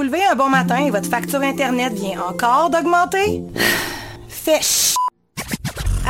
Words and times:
vous 0.00 0.06
levez 0.06 0.24
un 0.24 0.34
bon 0.34 0.48
matin 0.48 0.78
et 0.78 0.90
votre 0.90 1.10
facture 1.10 1.42
Internet 1.42 1.92
vient 1.92 2.22
encore 2.22 2.70
d'augmenter? 2.70 3.42
Fait 4.30 4.62
ch... 4.62 4.94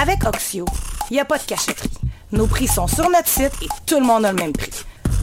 Avec 0.01 0.25
Oxio, 0.25 0.65
il 1.11 1.15
n'y 1.15 1.21
a 1.21 1.25
pas 1.25 1.39
de 1.39 1.43
cachotterie. 1.43 1.91
Nos 2.31 2.47
prix 2.47 2.69
sont 2.69 2.87
sur 2.87 3.11
notre 3.11 3.27
site 3.27 3.51
et 3.61 3.69
tout 3.87 3.99
le 3.99 4.07
monde 4.07 4.25
a 4.27 4.31
le 4.31 4.37
même 4.39 4.53
prix. 4.53 4.71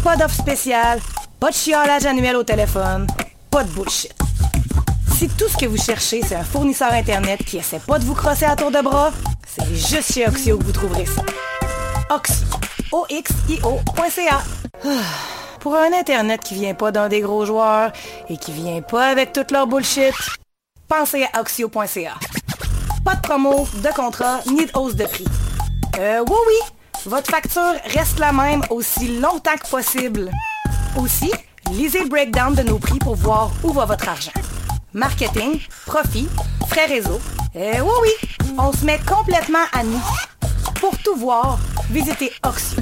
Pas 0.04 0.18
d'offre 0.18 0.36
spéciale, 0.36 1.00
pas 1.40 1.50
de 1.50 1.56
chiolage 1.56 2.06
annuel 2.06 2.36
au 2.36 2.44
téléphone, 2.44 3.08
pas 3.50 3.64
de 3.64 3.70
bullshit. 3.70 4.14
Si 5.16 5.30
tout 5.30 5.48
ce 5.48 5.56
que 5.56 5.66
vous 5.66 5.82
cherchez, 5.82 6.22
c'est 6.28 6.36
un 6.36 6.44
fournisseur 6.44 6.92
Internet 6.92 7.46
qui 7.46 7.60
essaie 7.60 7.80
pas 7.80 8.00
de 8.00 8.04
vous 8.04 8.16
crosser 8.16 8.44
à 8.44 8.58
tour 8.58 8.72
de 8.72 8.82
bras, 8.82 9.14
c'est 9.48 9.74
juste 9.76 10.12
chez 10.12 10.28
Oxio 10.28 10.58
que 10.58 10.66
vous 10.66 10.74
trouverez 10.74 11.06
ça. 11.06 11.22
Oxio. 12.14 12.48
O-X-I-O.ca. 12.92 14.44
Pour 15.68 15.76
un 15.76 15.92
Internet 15.92 16.40
qui 16.46 16.54
vient 16.54 16.74
pas 16.74 16.94
d'un 16.94 17.10
des 17.10 17.20
gros 17.20 17.46
joueurs 17.46 17.92
et 18.30 18.38
qui 18.38 18.54
vient 18.54 18.82
pas 18.82 19.08
avec 19.08 19.34
toute 19.34 19.52
leur 19.52 19.68
bullshit, 19.68 20.14
pensez 20.88 21.28
à 21.34 21.42
Oxio.ca. 21.42 22.14
Pas 23.04 23.16
de 23.16 23.20
promo, 23.20 23.68
de 23.84 23.94
contrat, 23.94 24.40
ni 24.46 24.66
de 24.66 24.72
hausse 24.78 24.96
de 24.96 25.04
prix. 25.04 25.26
Euh, 26.00 26.24
oui, 26.26 26.38
oui, 26.48 27.02
votre 27.06 27.30
facture 27.30 27.74
reste 27.84 28.18
la 28.18 28.32
même 28.32 28.62
aussi 28.70 29.20
longtemps 29.20 29.58
que 29.62 29.70
possible. 29.70 30.32
Aussi, 30.98 31.34
lisez 31.74 32.00
le 32.00 32.08
breakdown 32.08 32.56
de 32.56 32.64
nos 32.64 32.80
prix 32.80 33.00
pour 33.00 33.16
voir 33.16 33.52
où 33.62 33.74
va 33.74 33.84
votre 33.84 34.08
argent. 34.08 34.32
Marketing, 34.94 35.60
profit, 35.86 36.30
frais 36.70 36.86
réseau. 36.86 37.20
Euh, 37.58 37.82
oui, 37.82 38.14
oui, 38.22 38.30
on 38.58 38.72
se 38.72 38.86
met 38.86 39.02
complètement 39.06 39.68
à 39.74 39.84
nous. 39.84 40.02
Pour 40.80 40.98
tout 41.00 41.18
voir, 41.18 41.60
visitez 41.92 42.32
Oxio. 42.46 42.82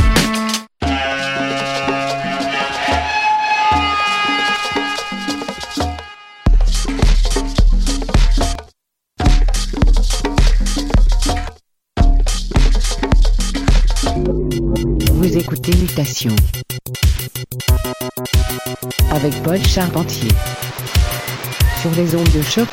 Vous 15.31 15.37
écoutez 15.37 15.71
Mutation. 15.77 16.35
Avec 19.11 19.33
Paul 19.43 19.63
Charpentier. 19.63 20.27
Sur 21.81 21.91
les 21.91 22.13
ondes 22.17 22.29
de 22.33 22.41
choc. 22.41 22.67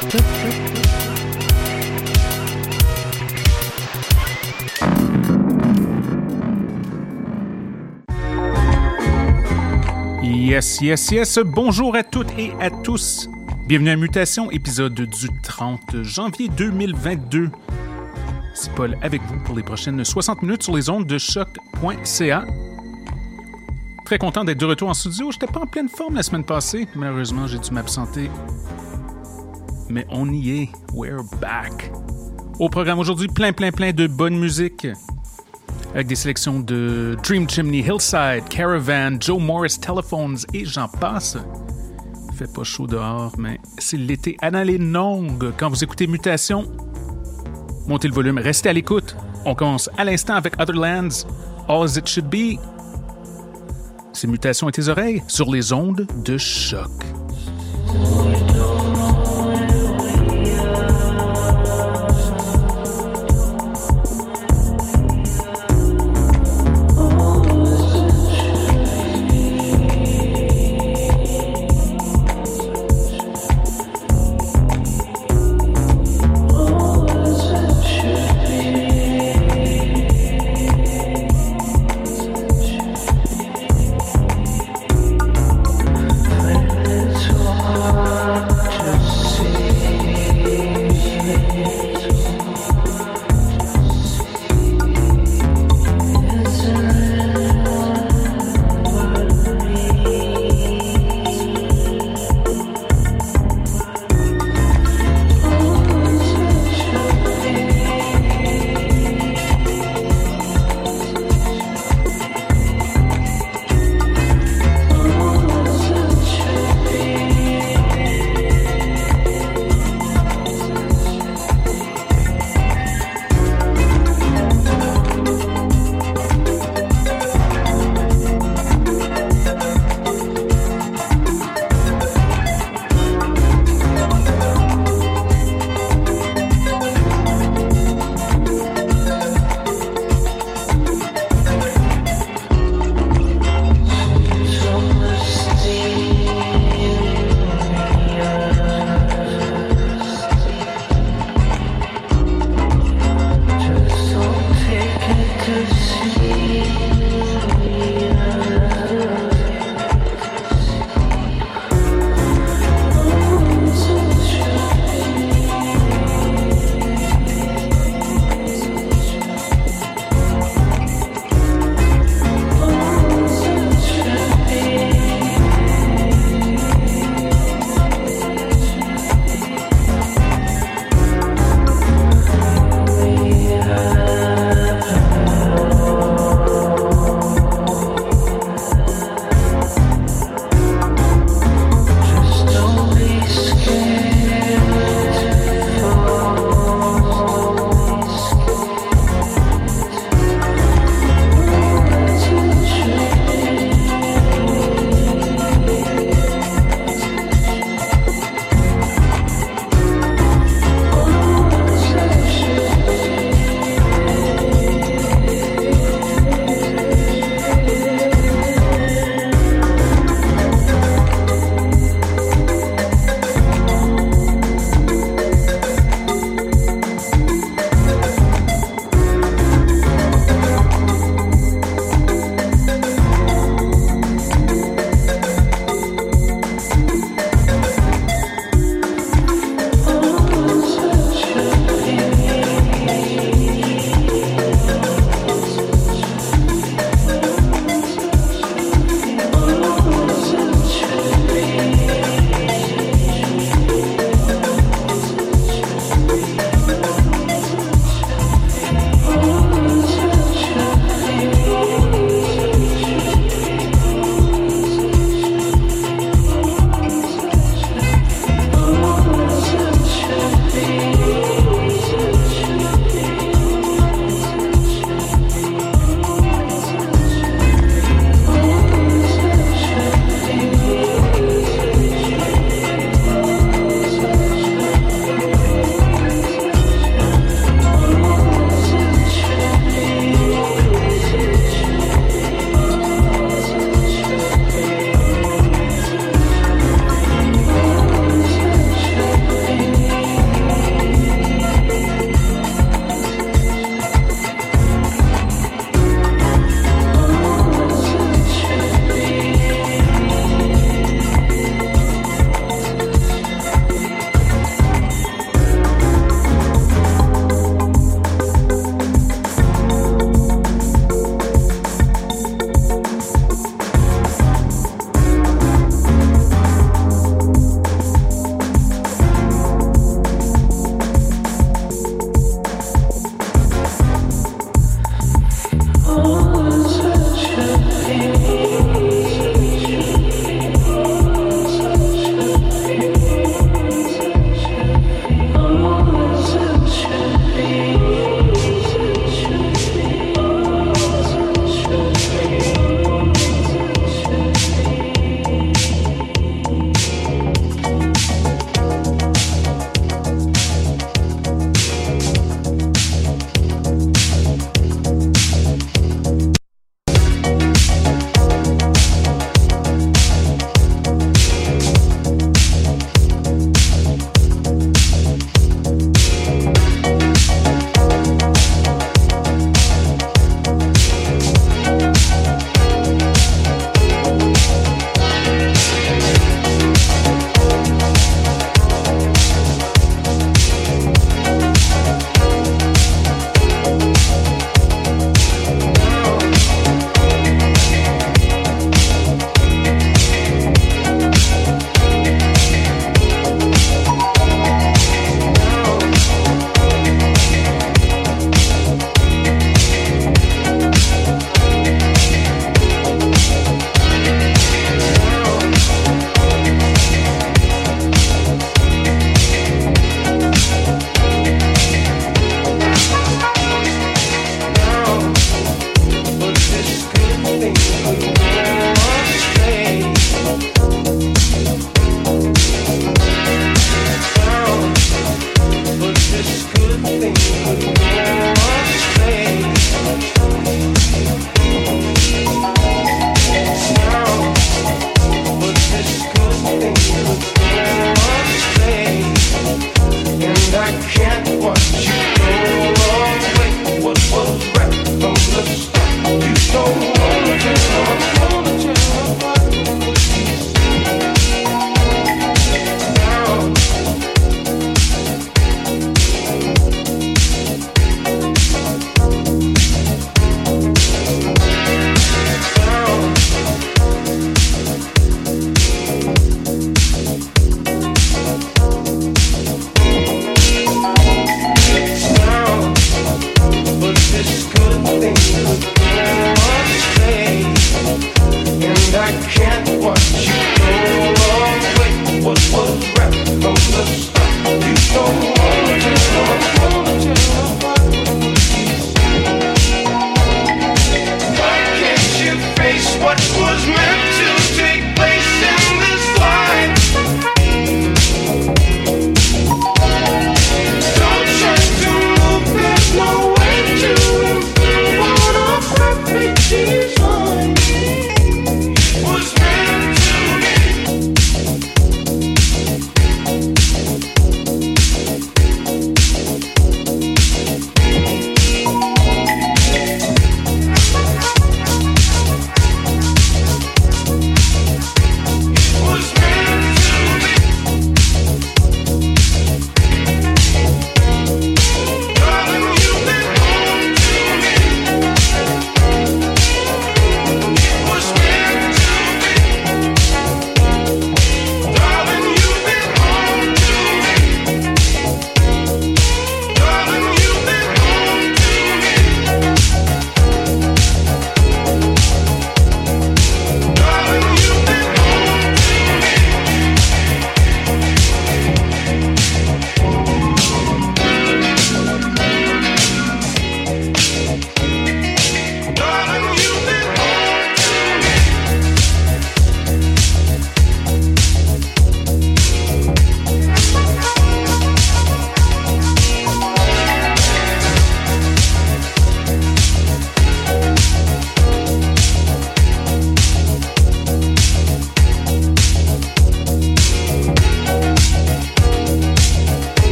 Yes, 10.25 10.81
yes, 10.81 11.13
yes. 11.13 11.39
Bonjour 11.39 11.95
à 11.95 12.03
toutes 12.03 12.37
et 12.37 12.51
à 12.59 12.71
tous. 12.71 13.29
Bienvenue 13.69 13.91
à 13.91 13.97
Mutation, 13.97 14.51
épisode 14.51 14.95
du 14.95 15.29
30 15.45 16.03
janvier 16.03 16.49
2022. 16.49 17.51
C'est 18.61 18.73
Paul 18.73 18.99
avec 19.03 19.23
vous 19.23 19.39
pour 19.45 19.57
les 19.57 19.63
prochaines 19.63 20.05
60 20.05 20.43
minutes 20.43 20.65
sur 20.65 20.75
les 20.75 20.91
ondes 20.91 21.07
de 21.07 21.17
choc.ca. 21.17 22.45
Très 24.05 24.19
content 24.19 24.43
d'être 24.43 24.59
de 24.59 24.67
retour 24.67 24.89
en 24.89 24.95
studio. 24.95 25.31
J'étais 25.31 25.47
pas 25.47 25.61
en 25.61 25.67
pleine 25.67 25.89
forme 25.89 26.17
la 26.17 26.25
semaine 26.25 26.43
passée. 26.43 26.89
Malheureusement, 26.97 27.47
j'ai 27.47 27.61
dû 27.61 27.71
m'absenter. 27.71 28.29
Mais 29.89 30.05
on 30.11 30.29
y 30.33 30.63
est. 30.63 30.69
We're 30.93 31.23
back. 31.41 31.93
Au 32.59 32.69
programme 32.69 32.99
aujourd'hui, 32.99 33.29
plein, 33.29 33.53
plein, 33.53 33.71
plein 33.71 33.93
de 33.93 34.09
bonne 34.09 34.37
musique 34.37 34.89
avec 35.95 36.09
des 36.09 36.17
sélections 36.17 36.59
de 36.59 37.17
Dream 37.23 37.49
Chimney, 37.49 37.85
Hillside, 37.87 38.43
Caravan, 38.51 39.19
Joe 39.21 39.41
Morris, 39.41 39.79
Telephones 39.81 40.39
et 40.53 40.65
j'en 40.65 40.89
passe. 40.89 41.39
Fait 42.35 42.53
pas 42.53 42.65
chaud 42.65 42.89
dehors, 42.89 43.35
mais 43.39 43.61
c'est 43.79 43.97
l'été 43.97 44.37
longue. 44.81 45.53
Quand 45.57 45.71
vous 45.71 45.85
écoutez 45.85 46.09
Mutation, 46.09 46.67
montez 47.89 48.09
le 48.09 48.15
volume, 48.15 48.39
restez 48.39 48.69
à 48.69 48.73
l'écoute. 48.73 49.17
On 49.45 49.55
commence 49.55 49.91
à 49.97 50.05
l'instant 50.05 50.35
avec 50.35 50.61
Otherlands, 50.61 51.27
All 51.69 51.85
As 51.85 51.97
It 51.97 52.09
Should 52.09 52.29
Be. 52.29 52.59
C'est 54.13 54.27
Mutation 54.27 54.69
à 54.69 54.73
tes 54.73 54.89
oreilles 54.89 55.23
sur 55.29 55.51
les 55.51 55.73
ondes 55.73 56.07
de 56.25 56.39
choc. 56.39 56.91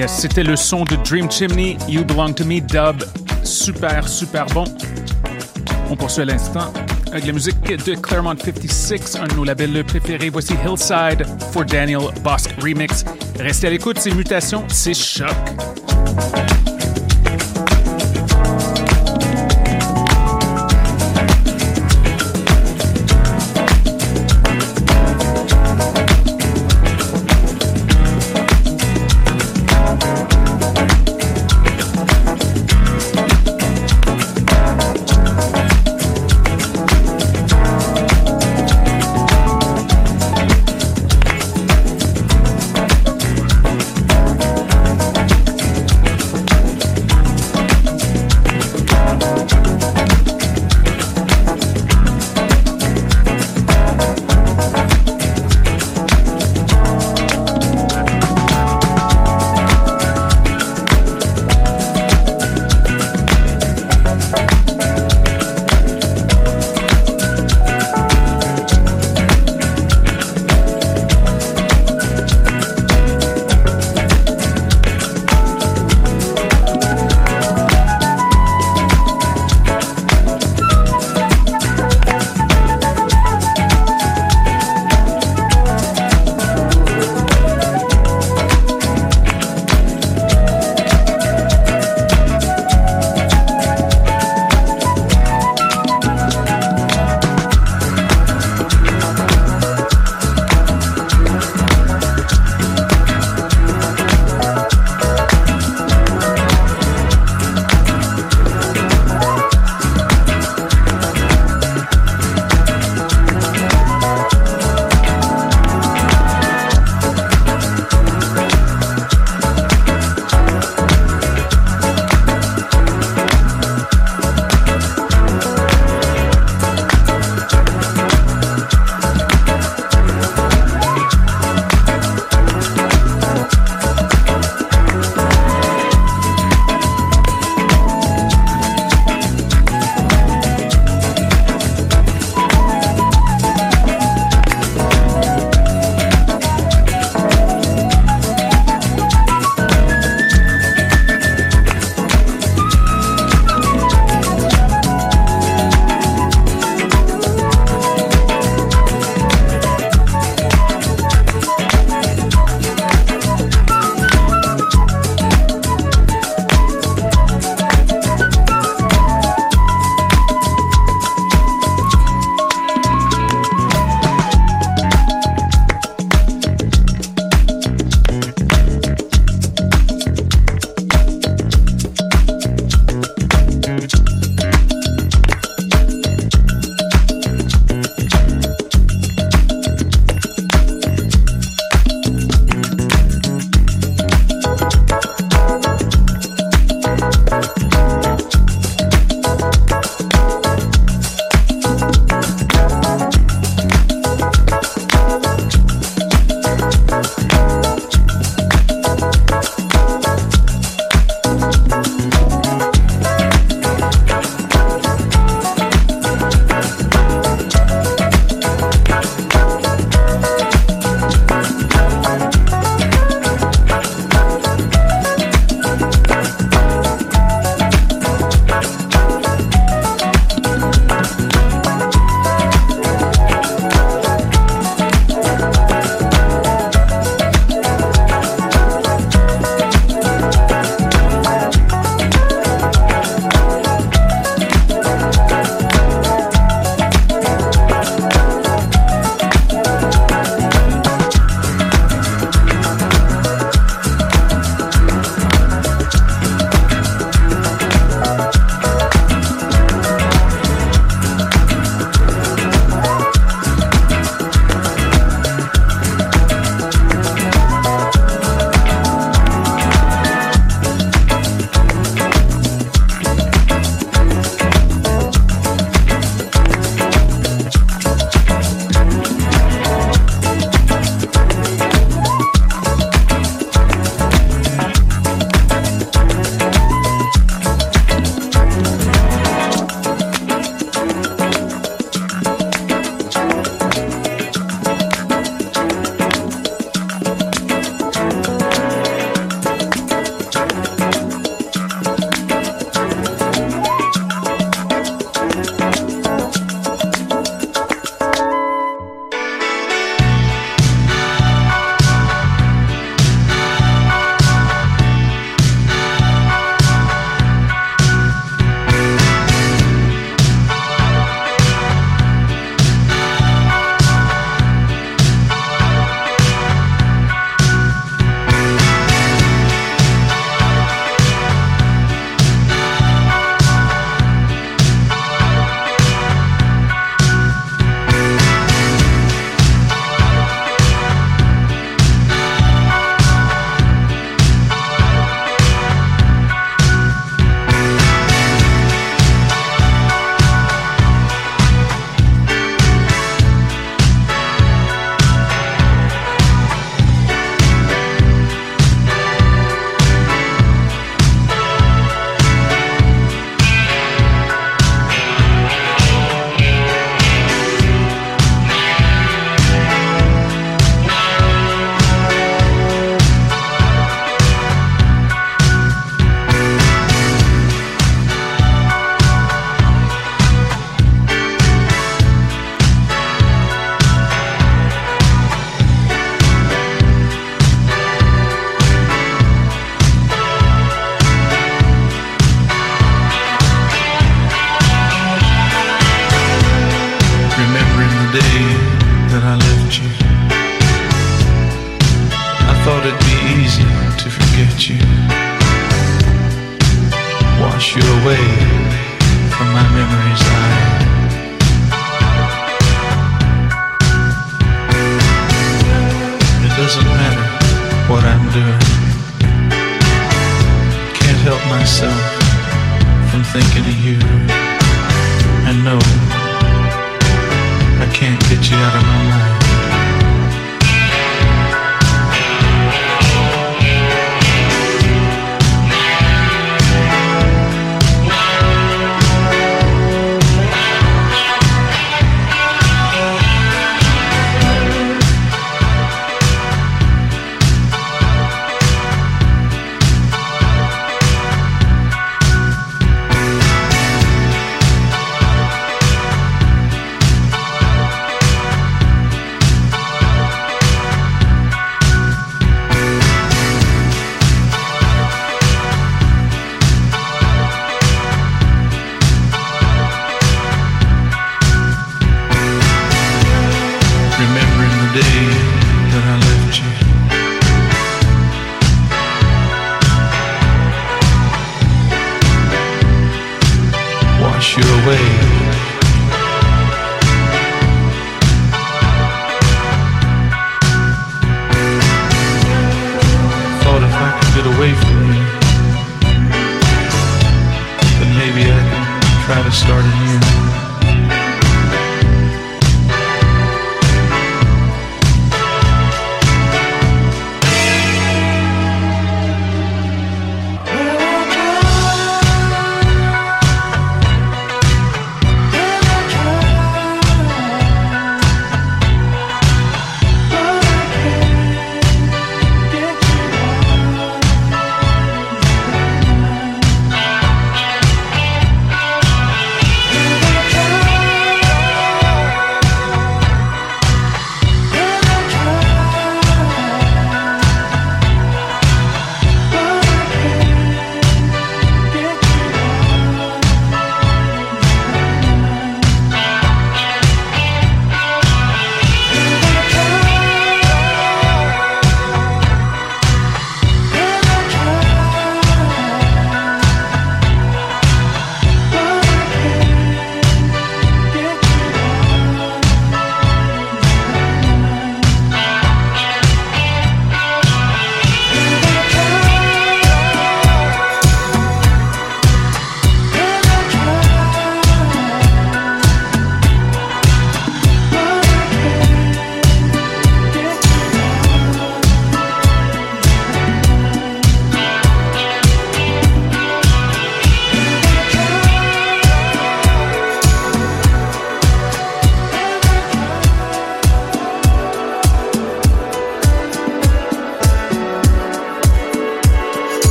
Yes, 0.00 0.12
yes. 0.12 0.20
C'était 0.20 0.42
le 0.42 0.56
son 0.56 0.84
de 0.84 0.96
Dream 0.96 1.30
Chimney, 1.30 1.76
You 1.86 2.04
Belong 2.04 2.32
to 2.32 2.44
Me, 2.44 2.60
dub. 2.60 3.04
Super, 3.42 4.08
super 4.08 4.46
bon. 4.46 4.64
On 5.90 5.96
poursuit 5.96 6.22
à 6.22 6.24
l'instant 6.24 6.72
avec 7.12 7.26
la 7.26 7.32
musique 7.32 7.60
de 7.62 7.94
Claremont 7.96 8.34
56, 8.34 9.16
un 9.16 9.26
de 9.26 9.34
nos 9.34 9.44
labels 9.44 9.84
préférés. 9.84 10.30
Voici 10.30 10.54
Hillside 10.64 11.26
for 11.52 11.66
Daniel 11.66 12.02
Bosk 12.22 12.50
Remix. 12.62 13.04
Restez 13.38 13.66
à 13.66 13.70
l'écoute, 13.70 13.98
c'est 13.98 14.14
Mutations, 14.14 14.64
c'est 14.68 14.94
choc. 14.94 15.34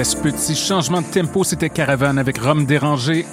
Yes, 0.00 0.14
petit 0.14 0.56
changement 0.56 1.02
de 1.02 1.06
tempo, 1.08 1.44
c'était 1.44 1.68
Caravan 1.68 2.16
avec 2.16 2.38
Rome 2.38 2.64
dérangé. 2.64 3.26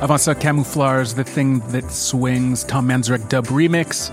Avant 0.00 0.18
ça, 0.18 0.34
Camouflage, 0.34 1.14
The 1.14 1.22
Thing 1.22 1.60
That 1.70 1.88
Swings, 1.88 2.66
Tom 2.66 2.86
Manzarek 2.86 3.30
Dub 3.30 3.46
Remix. 3.46 4.12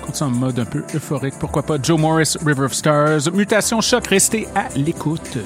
Continue 0.00 0.30
en 0.30 0.32
mode 0.32 0.58
un 0.60 0.64
peu 0.64 0.82
euphorique, 0.94 1.34
pourquoi 1.38 1.62
pas? 1.62 1.76
Joe 1.82 2.00
Morris, 2.00 2.38
River 2.42 2.64
of 2.64 2.72
Stars, 2.72 3.30
Mutation 3.34 3.82
Choc, 3.82 4.06
restez 4.06 4.48
à 4.54 4.68
l'écoute. 4.74 5.36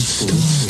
stories. 0.00 0.69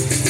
Podcast. 0.00 0.29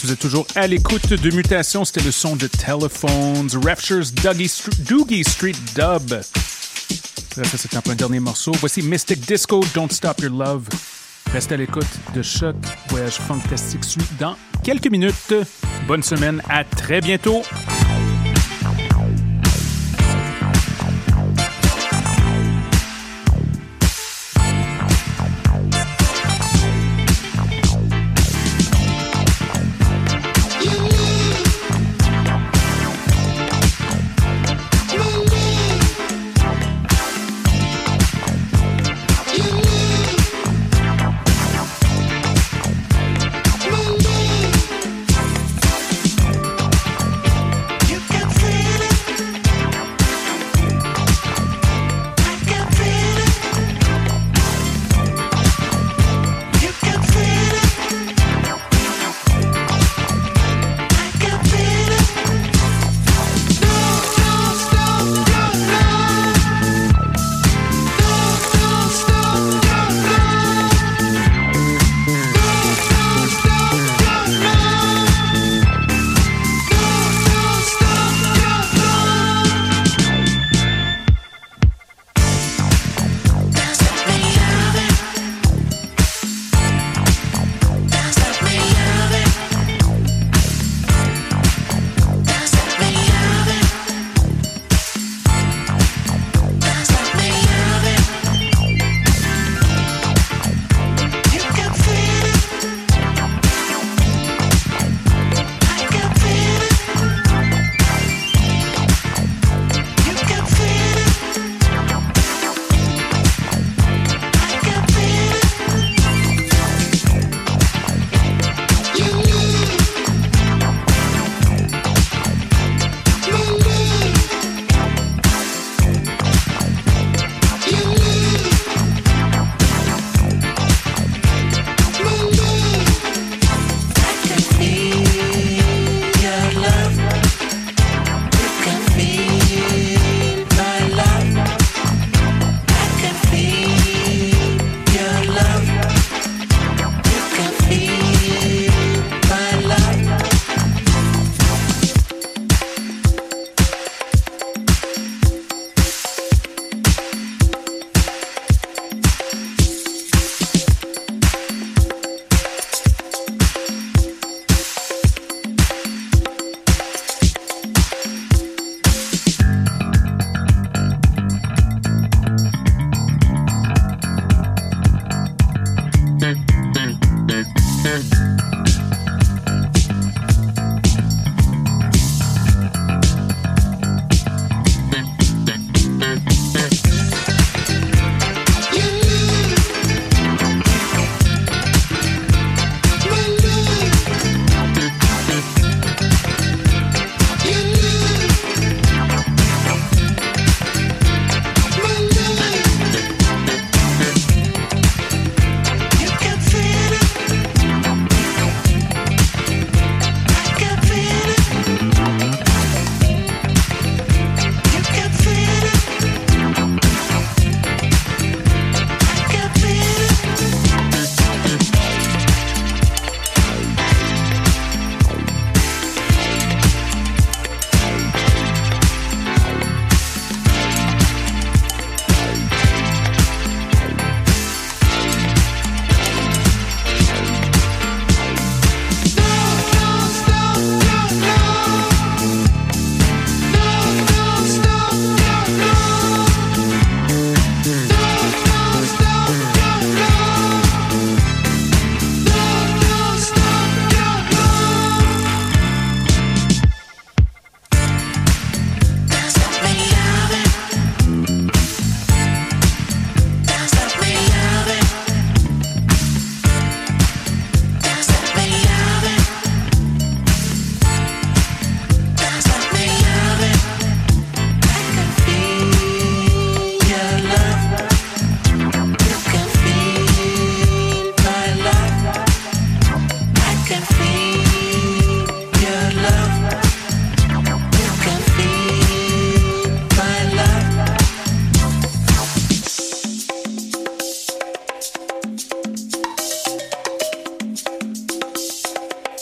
Vous 0.00 0.10
êtes 0.10 0.18
toujours 0.18 0.46
à 0.54 0.66
l'écoute 0.66 1.12
de 1.12 1.30
Mutation. 1.30 1.84
C'était 1.84 2.00
le 2.00 2.10
son 2.10 2.34
de 2.34 2.46
Telephones, 2.46 3.50
Raptures, 3.62 4.04
Dougie 4.22 4.48
Street, 4.48 4.72
Doogie 4.88 5.22
Street 5.22 5.54
Dub. 5.74 6.18
Ça, 7.34 7.42
c'est 7.44 7.76
un 7.76 7.82
peu 7.82 7.90
un 7.90 7.94
dernier 7.94 8.18
morceau. 8.18 8.52
Voici 8.58 8.80
Mystic 8.80 9.20
Disco, 9.20 9.62
Don't 9.74 9.90
Stop 9.90 10.20
Your 10.22 10.32
Love. 10.32 10.66
Restez 11.32 11.54
à 11.54 11.58
l'écoute 11.58 11.84
de 12.14 12.22
Choc. 12.22 12.56
Voyage 12.88 13.16
fantastique 13.16 13.84
suit 13.84 14.00
dans 14.18 14.34
quelques 14.62 14.90
minutes. 14.90 15.34
Bonne 15.86 16.02
semaine, 16.02 16.40
à 16.48 16.64
très 16.64 17.02
bientôt. 17.02 17.42